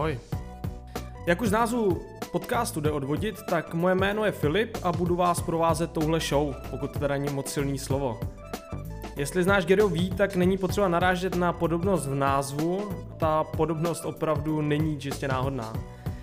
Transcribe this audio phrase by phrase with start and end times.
[0.00, 0.18] Ahoj.
[1.26, 2.00] Jak už z názvu
[2.32, 6.92] podcastu jde odvodit, tak moje jméno je Filip a budu vás provázet touhle show, pokud
[6.92, 8.20] teda není moc silný slovo.
[9.16, 14.60] Jestli znáš Gero ví, tak není potřeba narážet na podobnost v názvu, ta podobnost opravdu
[14.60, 15.72] není čistě náhodná.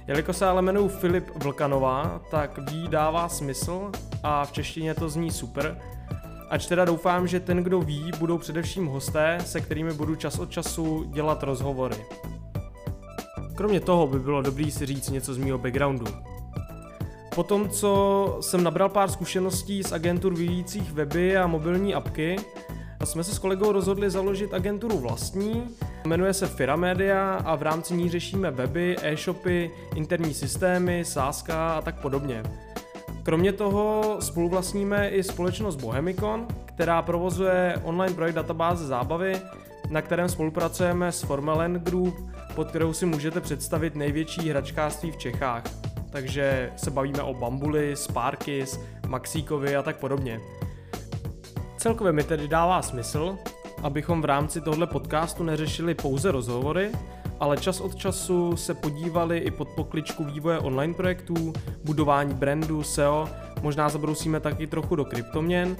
[0.07, 3.91] Jelikož se ale jmenuji Filip Vlkanová, tak ví dává smysl
[4.23, 5.77] a v češtině to zní super.
[6.49, 10.51] Ač teda doufám, že ten, kdo ví, budou především hosté, se kterými budu čas od
[10.51, 11.97] času dělat rozhovory.
[13.57, 16.05] Kromě toho by bylo dobrý si říct něco z mého backgroundu.
[17.35, 22.35] Po tom, co jsem nabral pár zkušeností z agentur vyvíjících weby a mobilní apky,
[23.03, 25.63] jsme se s kolegou rozhodli založit agenturu vlastní,
[26.05, 31.81] jmenuje se Fira Media a v rámci ní řešíme weby, e-shopy, interní systémy, sáska a
[31.81, 32.43] tak podobně.
[33.23, 39.41] Kromě toho spoluvlastníme i společnost Bohemicon, která provozuje online projekt databáze zábavy,
[39.89, 42.15] na kterém spolupracujeme s Formelen Group,
[42.57, 45.63] pod kterou si můžete představit největší hračkářství v Čechách.
[46.09, 50.39] Takže se bavíme o Bambuli, Sparkis, Maxíkovi a tak podobně.
[51.77, 53.37] Celkově mi tedy dává smysl,
[53.83, 56.91] abychom v rámci tohle podcastu neřešili pouze rozhovory,
[57.39, 63.29] ale čas od času se podívali i pod pokličku vývoje online projektů, budování brandu, SEO,
[63.61, 65.77] možná zabrousíme taky trochu do kryptoměn.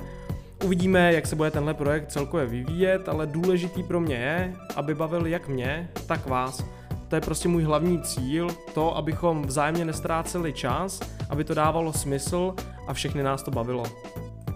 [0.64, 5.26] Uvidíme, jak se bude tenhle projekt celkově vyvíjet, ale důležitý pro mě je, aby bavil
[5.26, 6.64] jak mě, tak vás.
[7.08, 11.00] To je prostě můj hlavní cíl, to, abychom vzájemně nestráceli čas,
[11.30, 12.56] aby to dávalo smysl
[12.88, 13.84] a všechny nás to bavilo.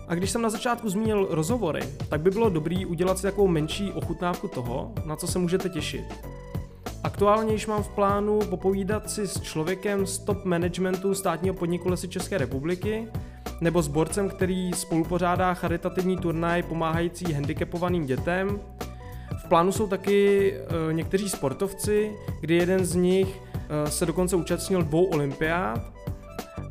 [0.07, 3.91] A když jsem na začátku zmínil rozhovory, tak by bylo dobrý udělat si takovou menší
[3.91, 6.05] ochutnávku toho, na co se můžete těšit.
[7.03, 12.07] Aktuálně již mám v plánu popovídat si s člověkem z top managementu státního podniku Lesy
[12.07, 13.07] České republiky,
[13.61, 18.59] nebo s borcem, který spolupořádá charitativní turnaj pomáhající handicapovaným dětem.
[19.37, 24.81] V plánu jsou taky e, někteří sportovci, kdy jeden z nich e, se dokonce účastnil
[24.83, 25.81] dvou olympiád.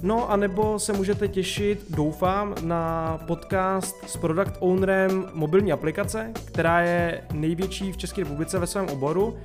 [0.03, 6.81] No a nebo se můžete těšit, doufám, na podcast s product ownerem mobilní aplikace, která
[6.81, 9.39] je největší v České republice ve svém oboru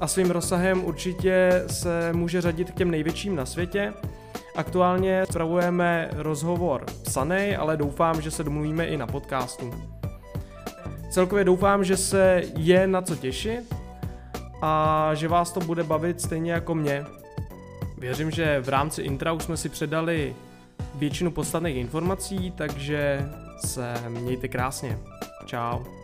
[0.00, 3.92] a svým rozsahem určitě se může řadit k těm největším na světě.
[4.56, 9.74] Aktuálně spravujeme rozhovor psanej, ale doufám, že se domluvíme i na podcastu.
[11.10, 13.74] Celkově doufám, že se je na co těšit
[14.62, 17.04] a že vás to bude bavit stejně jako mě.
[17.98, 20.34] Věřím, že v rámci intra už jsme si předali
[20.94, 23.28] většinu podstatných informací, takže
[23.66, 24.98] se mějte krásně.
[25.46, 25.99] Ciao.